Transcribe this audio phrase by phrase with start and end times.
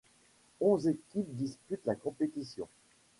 [0.61, 2.67] Onze équipes disputent la compétition.